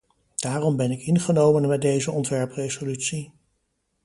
Daarom 0.35 0.75
ben 0.75 0.91
ik 0.91 1.01
ingenomen 1.05 1.67
met 1.67 1.81
deze 1.81 2.11
ontwerpresolutie. 2.11 3.31